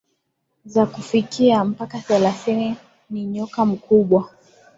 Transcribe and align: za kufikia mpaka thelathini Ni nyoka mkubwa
za 0.65 0.85
kufikia 0.85 1.63
mpaka 1.65 1.99
thelathini 1.99 2.75
Ni 3.09 3.25
nyoka 3.25 3.65
mkubwa 3.65 4.29